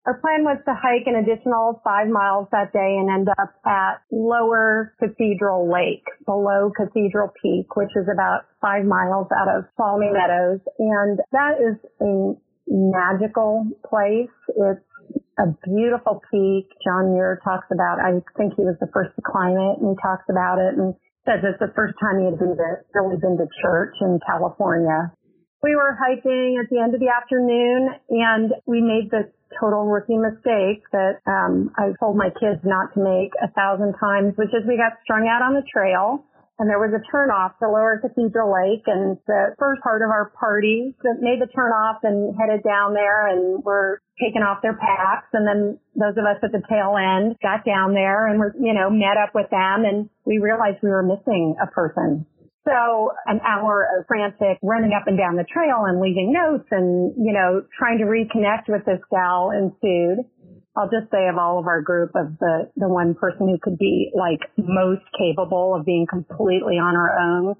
our 0.08 0.16
plan 0.24 0.40
was 0.40 0.56
to 0.64 0.72
hike 0.72 1.04
an 1.04 1.20
additional 1.20 1.84
five 1.84 2.08
miles 2.08 2.48
that 2.48 2.72
day 2.72 2.96
and 2.96 3.12
end 3.12 3.28
up 3.28 3.52
at 3.68 4.00
Lower 4.08 4.96
Cathedral 4.96 5.68
Lake, 5.68 6.08
below 6.24 6.72
Cathedral 6.72 7.28
Peak, 7.36 7.76
which 7.76 7.92
is 7.92 8.08
about 8.08 8.48
five 8.56 8.88
miles 8.88 9.28
out 9.36 9.52
of 9.52 9.68
Tuolumne 9.76 10.16
Meadows. 10.16 10.64
And 10.80 11.20
that 11.36 11.60
is 11.60 11.76
a 12.00 12.32
magical 12.72 13.68
place. 13.84 14.32
It's 14.48 14.88
a 15.36 15.52
beautiful 15.68 16.24
peak. 16.32 16.72
John 16.80 17.12
Muir 17.12 17.44
talks 17.44 17.68
about, 17.68 18.00
I 18.00 18.24
think 18.40 18.56
he 18.56 18.64
was 18.64 18.80
the 18.80 18.88
first 18.88 19.12
to 19.12 19.20
climb 19.20 19.60
it 19.60 19.76
and 19.76 19.92
he 19.92 19.96
talks 20.00 20.24
about 20.32 20.56
it 20.56 20.72
and 20.72 20.96
says 21.28 21.44
it's 21.44 21.60
the 21.60 21.76
first 21.76 22.00
time 22.00 22.24
he 22.24 22.32
had 22.32 22.40
been 22.40 22.56
to, 22.56 22.68
really 22.96 23.20
been 23.20 23.36
to 23.36 23.44
church 23.60 23.92
in 24.00 24.16
California. 24.24 25.12
We 25.60 25.76
were 25.76 25.92
hiking 26.00 26.56
at 26.56 26.72
the 26.72 26.80
end 26.80 26.96
of 26.96 27.00
the 27.04 27.12
afternoon 27.12 27.92
and 28.08 28.56
we 28.64 28.80
made 28.80 29.12
the 29.12 29.28
total 29.60 29.86
rookie 29.86 30.16
mistake 30.16 30.86
that 30.92 31.20
um, 31.26 31.70
I 31.76 31.92
told 32.00 32.16
my 32.16 32.30
kids 32.30 32.62
not 32.64 32.94
to 32.94 33.00
make 33.02 33.32
a 33.42 33.50
thousand 33.52 33.94
times, 33.98 34.34
which 34.36 34.50
is 34.54 34.66
we 34.66 34.76
got 34.76 34.98
strung 35.04 35.28
out 35.28 35.42
on 35.42 35.54
the 35.54 35.66
trail 35.66 36.24
and 36.58 36.68
there 36.68 36.82
was 36.82 36.90
a 36.90 37.02
turnoff 37.06 37.54
to 37.62 37.70
Lower 37.70 38.02
Cathedral 38.02 38.50
Lake 38.50 38.82
and 38.86 39.16
the 39.26 39.54
first 39.58 39.80
part 39.80 40.02
of 40.02 40.10
our 40.10 40.30
party 40.34 40.94
made 41.22 41.38
the 41.38 41.46
turnoff 41.54 42.02
and 42.02 42.34
headed 42.34 42.64
down 42.66 42.94
there 42.94 43.28
and 43.28 43.62
were 43.62 44.02
taking 44.18 44.42
off 44.42 44.58
their 44.60 44.74
packs 44.74 45.30
and 45.32 45.46
then 45.46 45.78
those 45.94 46.18
of 46.18 46.26
us 46.26 46.42
at 46.42 46.50
the 46.50 46.62
tail 46.66 46.98
end 46.98 47.38
got 47.42 47.64
down 47.64 47.94
there 47.94 48.26
and 48.26 48.40
were, 48.40 48.54
you 48.58 48.74
know, 48.74 48.90
met 48.90 49.14
up 49.14 49.34
with 49.34 49.48
them 49.50 49.86
and 49.86 50.10
we 50.26 50.38
realized 50.38 50.82
we 50.82 50.90
were 50.90 51.02
missing 51.02 51.54
a 51.62 51.66
person. 51.70 52.26
So 52.68 53.12
an 53.24 53.40
hour 53.40 53.88
of 53.96 54.04
frantic 54.06 54.60
running 54.62 54.92
up 54.92 55.08
and 55.08 55.16
down 55.16 55.36
the 55.40 55.48
trail 55.48 55.88
and 55.88 56.04
leaving 56.04 56.36
notes 56.36 56.68
and, 56.70 57.16
you 57.16 57.32
know, 57.32 57.64
trying 57.72 57.96
to 57.98 58.04
reconnect 58.04 58.68
with 58.68 58.84
this 58.84 59.00
gal 59.08 59.48
ensued. 59.56 60.28
I'll 60.76 60.92
just 60.92 61.10
say 61.10 61.32
of 61.32 61.40
all 61.40 61.58
of 61.58 61.66
our 61.66 61.80
group 61.80 62.12
of 62.14 62.36
the, 62.38 62.68
the 62.76 62.88
one 62.88 63.14
person 63.14 63.48
who 63.48 63.56
could 63.56 63.78
be 63.78 64.12
like 64.12 64.44
most 64.58 65.02
capable 65.16 65.74
of 65.74 65.86
being 65.86 66.06
completely 66.06 66.76
on 66.76 66.92
her 66.92 67.16
own, 67.16 67.56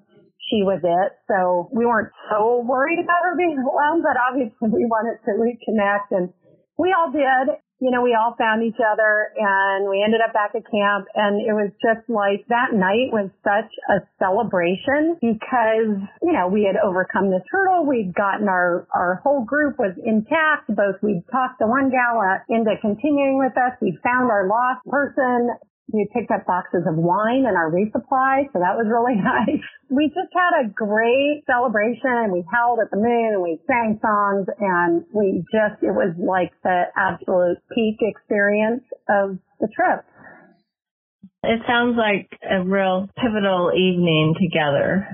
she 0.53 0.61
was 0.61 0.85
it. 0.85 1.11
So 1.27 1.73
we 1.73 1.87
weren't 1.89 2.13
so 2.29 2.61
worried 2.61 3.01
about 3.01 3.25
her 3.25 3.37
being 3.37 3.57
alone, 3.57 4.05
but 4.05 4.21
obviously 4.21 4.69
we 4.69 4.85
wanted 4.85 5.25
to 5.25 5.33
reconnect 5.41 6.13
and 6.13 6.37
we 6.77 6.93
all 6.93 7.11
did 7.11 7.57
you 7.81 7.91
know, 7.91 8.03
we 8.03 8.17
all 8.19 8.35
found 8.37 8.67
each 8.67 8.81
other 8.83 9.31
and 9.39 9.89
we 9.89 10.03
ended 10.03 10.21
up 10.21 10.35
back 10.35 10.51
at 10.55 10.67
camp 10.67 11.07
and 11.15 11.39
it 11.39 11.55
was 11.55 11.71
just 11.79 12.03
like 12.11 12.43
that 12.51 12.75
night 12.75 13.15
was 13.15 13.31
such 13.47 13.71
a 13.87 14.03
celebration 14.19 15.15
because, 15.23 15.95
you 16.23 16.35
know, 16.35 16.51
we 16.51 16.67
had 16.67 16.75
overcome 16.75 17.31
this 17.31 17.47
hurdle. 17.51 17.87
We'd 17.87 18.15
gotten 18.15 18.49
our, 18.49 18.87
our 18.91 19.23
whole 19.23 19.45
group 19.45 19.79
was 19.79 19.95
intact. 20.03 20.67
Both 20.75 20.99
we'd 21.03 21.23
talked 21.31 21.63
the 21.63 21.71
one 21.71 21.91
gal 21.91 22.19
uh, 22.19 22.43
into 22.51 22.75
continuing 22.83 23.39
with 23.39 23.55
us. 23.55 23.79
We'd 23.81 24.03
found 24.03 24.31
our 24.31 24.49
lost 24.51 24.83
person 24.83 25.55
we 25.93 26.07
picked 26.13 26.31
up 26.31 26.45
boxes 26.47 26.85
of 26.87 26.97
wine 26.97 27.45
and 27.49 27.57
our 27.57 27.71
resupply, 27.73 28.45
so 28.53 28.61
that 28.61 28.77
was 28.77 28.87
really 28.89 29.17
nice. 29.21 29.65
We 29.89 30.09
just 30.09 30.33
had 30.37 30.65
a 30.65 30.69
great 30.69 31.45
celebration. 31.47 32.33
We 32.33 32.45
held 32.53 32.79
at 32.81 32.91
the 32.91 33.01
moon 33.01 33.41
and 33.41 33.43
we 33.43 33.59
sang 33.67 33.99
songs 34.03 34.47
and 34.61 35.05
we 35.13 35.45
just, 35.49 35.81
it 35.83 35.97
was 35.97 36.13
like 36.21 36.53
the 36.63 36.93
absolute 36.97 37.59
peak 37.73 37.97
experience 38.01 38.85
of 39.09 39.39
the 39.61 39.69
trip. 39.73 40.05
It 41.43 41.61
sounds 41.67 41.97
like 41.97 42.29
a 42.45 42.63
real 42.63 43.09
pivotal 43.17 43.73
evening 43.73 44.35
together. 44.37 45.09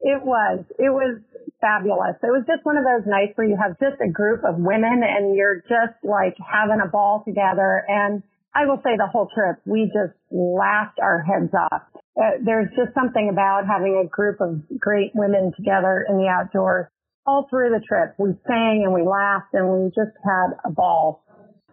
It 0.00 0.22
was. 0.22 0.62
It 0.78 0.92
was 0.92 1.18
fabulous. 1.60 2.20
It 2.22 2.30
was 2.30 2.44
just 2.46 2.64
one 2.64 2.76
of 2.76 2.84
those 2.84 3.08
nights 3.08 3.32
where 3.34 3.48
you 3.48 3.56
have 3.56 3.80
just 3.80 3.96
a 3.98 4.10
group 4.12 4.44
of 4.44 4.60
women 4.60 5.00
and 5.02 5.34
you're 5.34 5.64
just 5.64 5.96
like 6.04 6.36
having 6.38 6.84
a 6.84 6.86
ball 6.86 7.24
together 7.26 7.82
and 7.88 8.22
I 8.54 8.66
will 8.66 8.78
say 8.84 8.94
the 8.96 9.10
whole 9.10 9.28
trip, 9.34 9.58
we 9.66 9.90
just 9.90 10.14
laughed 10.30 10.98
our 11.02 11.22
heads 11.22 11.50
off. 11.52 11.82
Uh, 12.14 12.38
there's 12.44 12.70
just 12.78 12.94
something 12.94 13.28
about 13.30 13.66
having 13.66 13.98
a 13.98 14.06
group 14.06 14.40
of 14.40 14.62
great 14.78 15.10
women 15.14 15.52
together 15.56 16.06
in 16.08 16.18
the 16.18 16.30
outdoors. 16.30 16.86
All 17.26 17.48
through 17.50 17.70
the 17.70 17.82
trip, 17.82 18.14
we 18.18 18.30
sang 18.46 18.84
and 18.84 18.94
we 18.94 19.02
laughed 19.02 19.50
and 19.54 19.66
we 19.66 19.90
just 19.90 20.14
had 20.22 20.54
a 20.64 20.70
ball. 20.70 21.24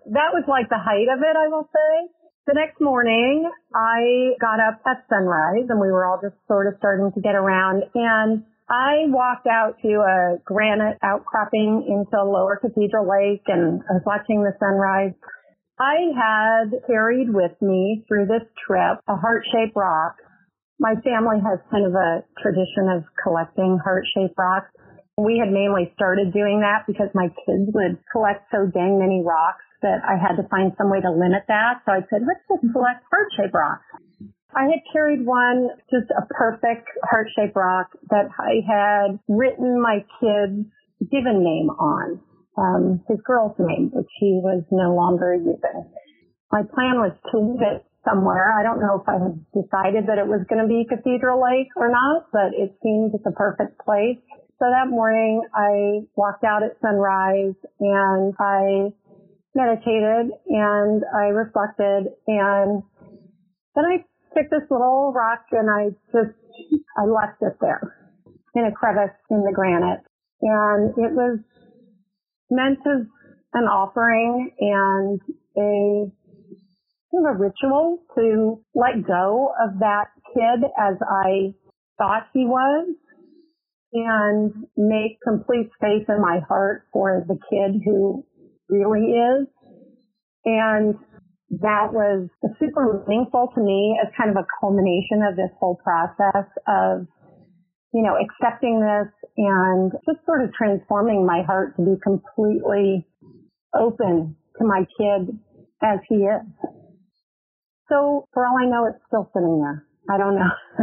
That 0.09 0.33
was 0.33 0.43
like 0.47 0.69
the 0.69 0.81
height 0.81 1.05
of 1.13 1.21
it, 1.21 1.35
I 1.37 1.47
will 1.49 1.69
say. 1.69 2.09
The 2.47 2.57
next 2.57 2.81
morning, 2.81 3.45
I 3.75 4.33
got 4.41 4.57
up 4.57 4.81
at 4.87 5.05
sunrise 5.07 5.69
and 5.69 5.79
we 5.79 5.91
were 5.91 6.05
all 6.05 6.17
just 6.17 6.35
sort 6.47 6.65
of 6.65 6.73
starting 6.79 7.11
to 7.13 7.21
get 7.21 7.35
around 7.35 7.83
and 7.93 8.43
I 8.71 9.03
walked 9.11 9.47
out 9.47 9.75
to 9.83 9.89
a 9.99 10.37
granite 10.45 10.97
outcropping 11.03 11.85
into 11.85 12.23
Lower 12.23 12.55
Cathedral 12.55 13.03
Lake 13.03 13.43
and 13.47 13.83
I 13.83 13.99
was 13.99 14.03
watching 14.05 14.41
the 14.41 14.55
sunrise. 14.57 15.11
I 15.81 16.13
had 16.13 16.77
carried 16.85 17.33
with 17.33 17.57
me 17.59 18.05
through 18.07 18.27
this 18.27 18.45
trip 18.67 19.01
a 19.09 19.17
heart-shaped 19.17 19.73
rock. 19.75 20.13
My 20.77 20.93
family 21.01 21.41
has 21.41 21.57
kind 21.71 21.89
of 21.89 21.97
a 21.97 22.21
tradition 22.37 22.85
of 22.93 23.01
collecting 23.17 23.81
heart-shaped 23.81 24.37
rocks. 24.37 24.69
We 25.17 25.41
had 25.41 25.49
mainly 25.49 25.89
started 25.95 26.33
doing 26.33 26.61
that 26.61 26.85
because 26.85 27.09
my 27.15 27.33
kids 27.33 27.73
would 27.73 27.97
collect 28.13 28.45
so 28.53 28.69
dang 28.69 29.01
many 29.01 29.25
rocks 29.25 29.65
that 29.81 30.05
I 30.05 30.21
had 30.21 30.37
to 30.37 30.47
find 30.49 30.71
some 30.77 30.91
way 30.91 31.01
to 31.01 31.09
limit 31.09 31.49
that. 31.49 31.81
So 31.85 31.97
I 31.97 32.05
said, 32.13 32.29
let's 32.29 32.45
just 32.45 32.61
collect 32.73 33.01
heart-shaped 33.09 33.53
rocks. 33.53 33.85
I 34.53 34.69
had 34.69 34.85
carried 34.93 35.25
one, 35.25 35.65
just 35.89 36.13
a 36.13 36.29
perfect 36.29 36.93
heart-shaped 37.09 37.55
rock 37.57 37.89
that 38.13 38.29
I 38.37 38.61
had 38.69 39.17
written 39.27 39.81
my 39.81 40.05
kid's 40.21 40.69
given 41.09 41.41
name 41.41 41.73
on 41.73 42.21
um, 42.61 43.01
his 43.09 43.17
girl's 43.25 43.57
name, 43.57 43.89
which 43.93 44.09
he 44.19 44.37
was 44.43 44.63
no 44.69 44.93
longer 44.93 45.33
using. 45.33 45.89
My 46.51 46.61
plan 46.61 47.01
was 47.01 47.17
to 47.31 47.39
leave 47.39 47.61
it 47.61 47.85
somewhere. 48.05 48.53
I 48.53 48.61
don't 48.61 48.79
know 48.79 49.01
if 49.01 49.07
I 49.09 49.17
had 49.17 49.35
decided 49.49 50.05
that 50.07 50.17
it 50.21 50.27
was 50.27 50.45
going 50.49 50.61
to 50.61 50.69
be 50.69 50.85
Cathedral 50.85 51.41
Lake 51.41 51.73
or 51.75 51.89
not, 51.89 52.29
but 52.31 52.53
it 52.53 52.77
seemed 52.83 53.13
the 53.13 53.31
perfect 53.31 53.81
place. 53.81 54.21
So 54.61 54.69
that 54.69 54.89
morning 54.89 55.41
I 55.55 56.05
walked 56.15 56.43
out 56.43 56.61
at 56.61 56.77
sunrise 56.81 57.57
and 57.79 58.33
I 58.37 58.93
meditated 59.55 60.31
and 60.47 61.01
I 61.13 61.33
reflected 61.33 62.13
and 62.27 62.83
then 63.73 63.85
I 63.85 64.05
took 64.37 64.49
this 64.49 64.69
little 64.69 65.13
rock 65.15 65.45
and 65.51 65.69
I 65.69 65.89
just, 66.13 66.37
I 66.97 67.05
left 67.05 67.41
it 67.41 67.57
there 67.59 67.97
in 68.53 68.65
a 68.65 68.71
crevice 68.71 69.15
in 69.29 69.41
the 69.41 69.51
granite. 69.53 70.03
And 70.41 70.89
it 70.97 71.13
was 71.13 71.39
meant 72.51 72.79
as 72.85 73.07
an 73.53 73.63
offering 73.63 74.51
and 74.59 75.19
a 75.57 76.11
kind 77.11 77.27
of 77.27 77.35
a 77.35 77.37
ritual 77.37 77.99
to 78.15 78.61
let 78.75 79.05
go 79.05 79.51
of 79.63 79.79
that 79.79 80.05
kid 80.33 80.63
as 80.79 80.95
I 81.01 81.53
thought 81.97 82.27
he 82.33 82.45
was 82.45 82.95
and 83.93 84.53
make 84.77 85.19
complete 85.21 85.69
space 85.75 86.05
in 86.07 86.21
my 86.21 86.39
heart 86.47 86.83
for 86.93 87.25
the 87.27 87.37
kid 87.49 87.81
who 87.83 88.25
really 88.69 89.11
is. 89.11 89.47
And 90.45 90.95
that 91.59 91.91
was 91.91 92.29
super 92.59 93.03
meaningful 93.07 93.51
to 93.53 93.61
me 93.61 93.99
as 94.01 94.11
kind 94.17 94.29
of 94.29 94.37
a 94.37 94.47
culmination 94.61 95.21
of 95.29 95.35
this 95.35 95.51
whole 95.59 95.77
process 95.83 96.47
of 96.67 97.07
you 97.93 98.01
know, 98.01 98.15
accepting 98.15 98.79
this 98.79 99.11
and 99.37 99.91
just 100.05 100.25
sort 100.25 100.43
of 100.43 100.53
transforming 100.53 101.25
my 101.25 101.43
heart 101.45 101.75
to 101.75 101.83
be 101.83 101.99
completely 102.01 103.05
open 103.77 104.35
to 104.57 104.65
my 104.65 104.85
kid 104.97 105.37
as 105.83 105.99
he 106.07 106.15
is. 106.15 106.41
So 107.89 108.25
for 108.33 108.45
all 108.45 108.57
I 108.57 108.65
know, 108.65 108.85
it's 108.87 109.03
still 109.07 109.29
sitting 109.33 109.59
there. 109.61 109.85
I 110.09 110.17
don't 110.17 110.35
know. 110.35 110.51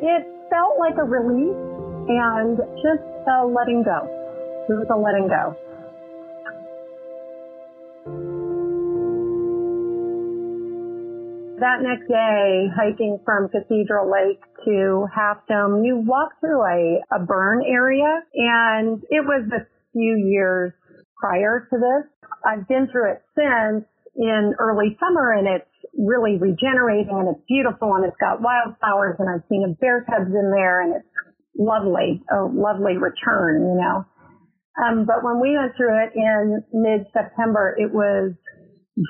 it 0.00 0.26
felt 0.50 0.78
like 0.78 0.96
a 0.96 1.04
release 1.04 1.56
and 2.08 2.56
just 2.80 3.04
a 3.28 3.44
letting 3.44 3.82
go. 3.84 4.08
It 4.68 4.72
was 4.72 4.86
a 4.90 4.96
letting 4.96 5.28
go. 5.28 5.67
That 11.58 11.82
next 11.82 12.06
day, 12.06 12.70
hiking 12.70 13.18
from 13.24 13.48
Cathedral 13.48 14.06
Lake 14.06 14.38
to 14.64 15.06
Half 15.10 15.38
Dome, 15.48 15.82
you 15.82 15.98
walk 16.06 16.38
through 16.38 16.62
a, 16.62 17.02
a 17.10 17.18
burn 17.18 17.64
area 17.66 18.22
and 18.32 19.02
it 19.10 19.26
was 19.26 19.42
a 19.50 19.66
few 19.90 20.22
years 20.30 20.72
prior 21.18 21.66
to 21.68 21.76
this. 21.76 22.30
I've 22.46 22.68
been 22.68 22.86
through 22.92 23.10
it 23.10 23.22
since 23.34 23.84
in 24.14 24.54
early 24.60 24.96
summer 25.02 25.34
and 25.34 25.48
it's 25.48 25.66
really 25.98 26.38
regenerating 26.38 27.10
and 27.10 27.34
it's 27.34 27.44
beautiful 27.48 27.94
and 27.96 28.04
it's 28.04 28.18
got 28.20 28.38
wildflowers 28.38 29.16
and 29.18 29.26
I've 29.26 29.42
seen 29.50 29.66
a 29.66 29.74
bear 29.82 30.06
cubs 30.06 30.30
in 30.30 30.52
there 30.54 30.82
and 30.82 30.94
it's 30.94 31.10
lovely, 31.58 32.22
a 32.30 32.46
lovely 32.46 33.02
return, 33.02 33.66
you 33.66 33.82
know. 33.82 34.06
Um, 34.78 35.06
but 35.06 35.26
when 35.26 35.40
we 35.42 35.58
went 35.58 35.74
through 35.76 36.06
it 36.06 36.14
in 36.14 36.62
mid-September, 36.70 37.74
it 37.76 37.90
was 37.92 38.30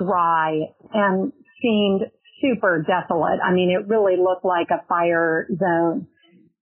dry 0.01 0.73
and 0.95 1.33
seemed 1.61 2.03
super 2.41 2.85
desolate. 2.87 3.41
I 3.45 3.53
mean, 3.53 3.71
it 3.71 3.89
really 3.89 4.17
looked 4.17 4.45
like 4.45 4.69
a 4.71 4.85
fire 4.87 5.49
zone. 5.59 6.07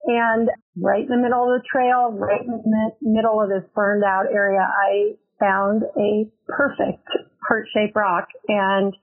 And 0.06 0.48
right 0.80 1.02
in 1.02 1.08
the 1.08 1.16
middle 1.16 1.42
of 1.42 1.60
the 1.60 1.64
trail, 1.66 2.12
right 2.12 2.40
in 2.40 2.46
the 2.46 2.90
middle 3.02 3.40
of 3.42 3.48
this 3.48 3.68
burned 3.74 4.04
out 4.04 4.26
area, 4.32 4.62
I 4.62 5.16
found 5.40 5.82
a 5.82 6.30
perfect 6.46 7.08
heart-shaped 7.48 7.96
rock. 7.96 8.28
And 8.48 8.94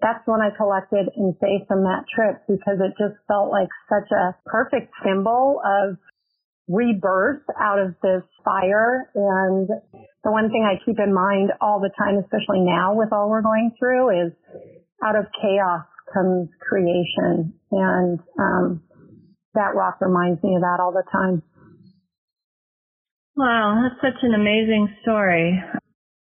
that's 0.00 0.26
when 0.26 0.40
I 0.40 0.50
collected 0.56 1.08
and 1.16 1.34
saved 1.40 1.66
from 1.68 1.82
that 1.82 2.04
trip 2.14 2.42
because 2.48 2.78
it 2.78 2.94
just 2.98 3.18
felt 3.26 3.50
like 3.50 3.68
such 3.88 4.10
a 4.10 4.34
perfect 4.46 4.92
symbol 5.04 5.60
of 5.64 5.96
rebirth 6.68 7.42
out 7.60 7.78
of 7.78 7.94
this 8.02 8.22
fire. 8.44 9.10
And 9.14 9.68
the 10.22 10.30
one 10.30 10.50
thing 10.50 10.62
I 10.62 10.78
keep 10.84 10.98
in 10.98 11.12
mind 11.12 11.50
all 11.60 11.80
the 11.80 11.90
time, 11.98 12.18
especially 12.18 12.60
now 12.60 12.94
with 12.94 13.12
all 13.12 13.28
we're 13.30 13.42
going 13.42 13.74
through, 13.78 14.26
is 14.26 14.32
out 15.04 15.16
of 15.16 15.26
chaos 15.40 15.86
comes 16.12 16.48
creation. 16.60 17.54
And 17.70 18.20
um, 18.38 18.82
that 19.54 19.74
rock 19.74 19.98
reminds 20.00 20.42
me 20.42 20.54
of 20.56 20.62
that 20.62 20.78
all 20.80 20.92
the 20.92 21.04
time. 21.10 21.42
Wow, 23.36 23.82
that's 23.82 24.00
such 24.00 24.22
an 24.22 24.34
amazing 24.34 24.94
story. 25.02 25.58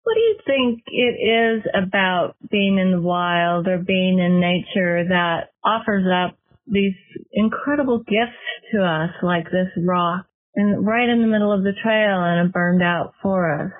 What 0.03 0.15
do 0.15 0.19
you 0.19 0.35
think 0.45 0.83
it 0.87 1.15
is 1.19 1.63
about 1.75 2.35
being 2.49 2.77
in 2.77 2.91
the 2.91 3.01
wild 3.01 3.67
or 3.67 3.77
being 3.77 4.19
in 4.19 4.39
nature 4.39 5.05
that 5.09 5.51
offers 5.63 6.05
up 6.07 6.37
these 6.67 6.95
incredible 7.31 7.99
gifts 7.99 8.39
to 8.73 8.83
us 8.83 9.11
like 9.21 9.45
this 9.45 9.67
rock 9.85 10.25
and 10.55 10.85
right 10.85 11.09
in 11.09 11.21
the 11.21 11.27
middle 11.27 11.51
of 11.51 11.63
the 11.63 11.73
trail 11.83 12.23
in 12.23 12.45
a 12.45 12.49
burned 12.49 12.83
out 12.83 13.13
forest? 13.21 13.73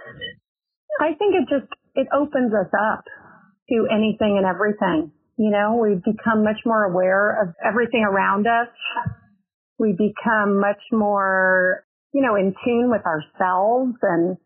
I 0.99 1.13
think 1.15 1.35
it 1.35 1.47
just, 1.49 1.71
it 1.95 2.07
opens 2.13 2.53
us 2.53 2.71
up 2.73 3.03
to 3.69 3.87
anything 3.91 4.37
and 4.37 4.45
everything. 4.45 5.11
You 5.37 5.49
know, 5.49 5.79
we've 5.81 6.03
become 6.03 6.43
much 6.43 6.61
more 6.65 6.83
aware 6.83 7.41
of 7.41 7.55
everything 7.65 8.03
around 8.03 8.45
us. 8.47 8.67
We 9.79 9.93
become 9.93 10.59
much 10.59 10.81
more, 10.91 11.83
you 12.13 12.21
know, 12.21 12.35
in 12.35 12.53
tune 12.63 12.91
with 12.91 13.01
ourselves 13.05 13.97
and 14.01 14.37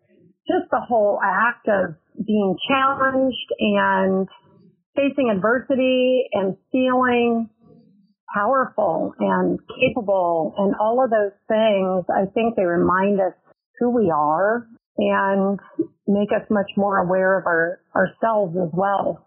just 0.48 0.72
the 0.72 0.80
whole 0.80 1.20
act 1.24 1.68
of 1.68 1.96
being 2.26 2.56
challenged 2.68 3.52
and 3.60 4.28
facing 4.96 5.30
adversity 5.30 6.24
and 6.34 6.56
feeling 6.72 7.50
powerful 8.34 9.14
and 9.20 9.60
capable 9.80 10.54
and 10.58 10.76
all 10.80 11.04
of 11.04 11.10
those 11.10 11.36
things, 11.48 12.06
I 12.10 12.32
think 12.34 12.56
they 12.56 12.66
remind 12.66 13.20
us 13.20 13.34
who 13.80 13.92
we 13.92 14.12
are 14.12 14.68
and 14.98 15.60
make 16.08 16.30
us 16.32 16.48
much 16.50 16.72
more 16.76 16.98
aware 16.98 17.38
of 17.38 17.46
our, 17.46 17.80
ourselves 17.96 18.56
as 18.58 18.70
well. 18.74 19.26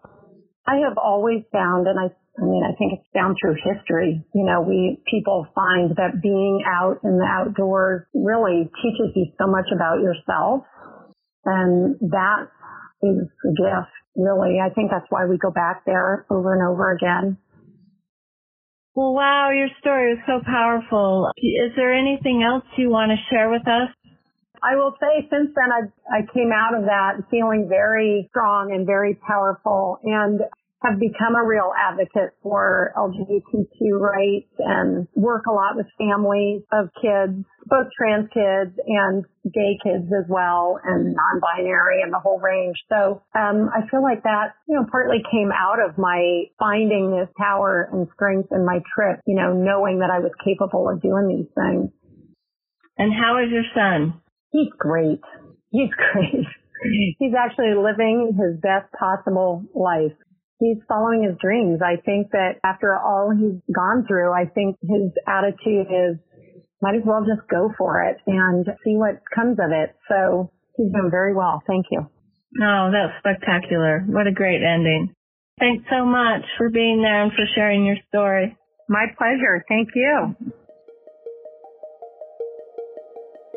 I 0.67 0.77
have 0.87 0.97
always 0.97 1.43
found, 1.51 1.87
and 1.87 1.97
I, 1.99 2.13
I 2.37 2.45
mean, 2.45 2.63
I 2.63 2.75
think 2.77 2.93
it's 2.93 3.09
down 3.13 3.35
through 3.39 3.55
history, 3.55 4.23
you 4.33 4.45
know, 4.45 4.61
we, 4.61 5.01
people 5.09 5.47
find 5.55 5.91
that 5.97 6.21
being 6.21 6.63
out 6.65 6.99
in 7.03 7.17
the 7.17 7.25
outdoors 7.25 8.05
really 8.13 8.69
teaches 8.81 9.11
you 9.15 9.27
so 9.39 9.47
much 9.47 9.65
about 9.73 10.01
yourself. 10.01 10.63
And 11.45 11.95
that 12.11 12.47
is 13.01 13.27
a 13.43 13.51
gift, 13.57 13.91
really. 14.15 14.59
I 14.63 14.69
think 14.73 14.91
that's 14.91 15.09
why 15.09 15.25
we 15.25 15.37
go 15.37 15.51
back 15.51 15.83
there 15.85 16.25
over 16.29 16.53
and 16.53 16.61
over 16.69 16.91
again. 16.91 17.37
Well, 18.93 19.13
wow, 19.13 19.49
your 19.51 19.69
story 19.79 20.13
is 20.13 20.19
so 20.27 20.41
powerful. 20.45 21.31
Is 21.37 21.71
there 21.75 21.93
anything 21.93 22.43
else 22.43 22.65
you 22.77 22.89
want 22.89 23.11
to 23.11 23.17
share 23.33 23.49
with 23.49 23.63
us? 23.63 23.89
I 24.63 24.75
will 24.75 24.95
say 24.99 25.27
since 25.29 25.49
then 25.55 25.71
I, 25.73 25.89
I 26.09 26.21
came 26.33 26.51
out 26.53 26.77
of 26.77 26.85
that 26.85 27.25
feeling 27.31 27.67
very 27.67 28.27
strong 28.29 28.71
and 28.71 28.85
very 28.85 29.15
powerful 29.15 29.99
and 30.03 30.41
have 30.83 30.99
become 30.99 31.35
a 31.35 31.45
real 31.45 31.71
advocate 31.77 32.33
for 32.41 32.91
LGBTQ 32.97 33.99
rights 33.99 34.49
and 34.57 35.07
work 35.15 35.45
a 35.45 35.51
lot 35.53 35.75
with 35.75 35.85
families 35.97 36.63
of 36.73 36.89
kids, 36.97 37.45
both 37.65 37.85
trans 37.95 38.27
kids 38.33 38.73
and 38.87 39.23
gay 39.45 39.77
kids 39.83 40.09
as 40.09 40.25
well, 40.27 40.79
and 40.83 41.13
non-binary 41.13 42.01
and 42.01 42.11
the 42.11 42.19
whole 42.19 42.39
range. 42.39 42.75
So 42.89 43.21
um, 43.37 43.69
I 43.69 43.85
feel 43.91 44.01
like 44.01 44.23
that, 44.23 44.57
you 44.67 44.75
know, 44.75 44.85
partly 44.89 45.21
came 45.31 45.51
out 45.53 45.77
of 45.77 45.97
my 45.97 46.45
finding 46.57 47.11
this 47.11 47.29
power 47.37 47.87
and 47.91 48.07
strength 48.15 48.49
in 48.51 48.65
my 48.65 48.79
trip, 48.95 49.21
you 49.27 49.35
know, 49.35 49.53
knowing 49.53 49.99
that 49.99 50.09
I 50.09 50.17
was 50.17 50.31
capable 50.43 50.89
of 50.89 51.01
doing 51.01 51.27
these 51.29 51.49
things. 51.53 51.91
And 52.97 53.13
how 53.13 53.37
is 53.37 53.51
your 53.51 53.65
son? 53.75 54.21
He's 54.51 54.71
great. 54.77 55.21
He's 55.71 55.89
great. 56.13 56.45
He's 57.19 57.33
actually 57.37 57.73
living 57.75 58.37
his 58.37 58.59
best 58.61 58.91
possible 58.93 59.63
life 59.75 60.17
he's 60.61 60.77
following 60.87 61.25
his 61.25 61.35
dreams. 61.41 61.81
I 61.81 61.99
think 61.99 62.31
that 62.31 62.61
after 62.63 62.95
all 62.95 63.33
he's 63.33 63.59
gone 63.73 64.05
through, 64.07 64.31
I 64.31 64.45
think 64.45 64.77
his 64.79 65.11
attitude 65.27 65.89
is 65.89 66.15
might 66.81 66.95
as 66.95 67.03
well 67.05 67.21
just 67.21 67.47
go 67.49 67.69
for 67.77 68.01
it 68.05 68.17
and 68.25 68.65
see 68.85 68.95
what 68.95 69.21
comes 69.35 69.57
of 69.59 69.69
it. 69.73 69.93
So 70.07 70.51
he's 70.77 70.93
doing 70.93 71.11
very 71.11 71.35
well. 71.35 71.61
Thank 71.67 71.87
you. 71.91 72.07
Oh, 72.61 72.89
that's 72.93 73.17
spectacular. 73.19 74.05
What 74.07 74.27
a 74.27 74.31
great 74.31 74.61
ending. 74.63 75.13
Thanks 75.59 75.85
so 75.91 76.05
much 76.05 76.41
for 76.57 76.69
being 76.69 77.01
there 77.01 77.21
and 77.23 77.31
for 77.33 77.45
sharing 77.53 77.85
your 77.85 77.97
story. 78.07 78.57
My 78.89 79.05
pleasure. 79.17 79.63
Thank 79.69 79.89
you. 79.95 80.35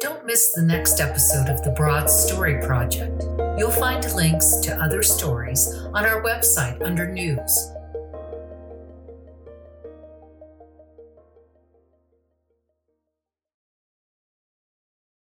Don't 0.01 0.27
miss 0.27 0.53
the 0.53 0.63
next 0.63 1.01
episode 1.01 1.49
of 1.49 1.63
the 1.63 1.71
Broad 1.71 2.11
Story 2.11 2.61
Project. 2.67 3.23
You'll 3.57 3.71
find 3.71 4.05
links 4.13 4.57
to 4.65 4.77
other 4.77 5.03
stories 5.03 5.73
on 5.95 6.05
our 6.05 6.21
website 6.23 6.83
under 6.83 7.07
News. 7.07 7.73